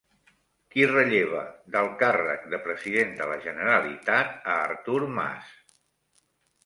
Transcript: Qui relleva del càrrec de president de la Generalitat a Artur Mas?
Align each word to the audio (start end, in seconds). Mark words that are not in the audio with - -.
Qui 0.75 0.85
relleva 0.91 1.41
del 1.75 1.89
càrrec 1.99 2.47
de 2.53 2.61
president 2.65 3.13
de 3.21 3.27
la 3.33 3.37
Generalitat 3.47 4.51
a 4.55 4.59
Artur 4.71 5.01
Mas? 5.21 5.53